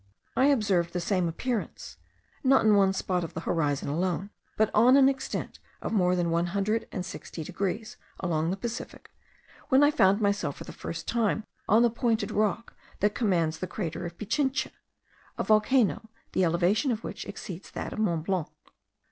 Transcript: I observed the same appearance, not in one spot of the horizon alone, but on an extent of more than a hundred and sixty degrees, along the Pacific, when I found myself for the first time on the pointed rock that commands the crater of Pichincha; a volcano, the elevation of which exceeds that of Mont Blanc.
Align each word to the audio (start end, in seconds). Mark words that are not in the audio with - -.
I 0.35 0.47
observed 0.47 0.93
the 0.93 0.99
same 0.99 1.27
appearance, 1.27 1.97
not 2.43 2.65
in 2.65 2.73
one 2.73 2.91
spot 2.91 3.23
of 3.23 3.35
the 3.35 3.41
horizon 3.41 3.87
alone, 3.87 4.31
but 4.57 4.71
on 4.73 4.97
an 4.97 5.07
extent 5.07 5.59
of 5.79 5.93
more 5.93 6.15
than 6.15 6.33
a 6.33 6.43
hundred 6.43 6.87
and 6.91 7.05
sixty 7.05 7.43
degrees, 7.43 7.97
along 8.19 8.49
the 8.49 8.57
Pacific, 8.57 9.11
when 9.69 9.83
I 9.83 9.91
found 9.91 10.19
myself 10.19 10.57
for 10.57 10.63
the 10.63 10.73
first 10.73 11.07
time 11.07 11.43
on 11.69 11.83
the 11.83 11.91
pointed 11.91 12.31
rock 12.31 12.73
that 12.99 13.13
commands 13.13 13.59
the 13.59 13.67
crater 13.67 14.03
of 14.07 14.17
Pichincha; 14.17 14.71
a 15.37 15.43
volcano, 15.43 16.09
the 16.31 16.43
elevation 16.45 16.89
of 16.91 17.03
which 17.03 17.25
exceeds 17.25 17.69
that 17.69 17.93
of 17.93 17.99
Mont 17.99 18.25
Blanc. 18.25 18.47